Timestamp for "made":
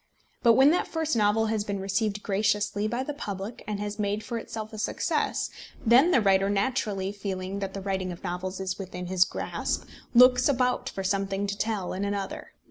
3.99-4.23